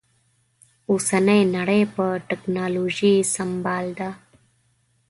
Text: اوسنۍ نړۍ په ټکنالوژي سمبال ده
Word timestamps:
اوسنۍ 0.91 1.41
نړۍ 1.55 1.81
په 1.95 2.05
ټکنالوژي 2.29 3.15
سمبال 3.35 3.85
ده 3.99 4.09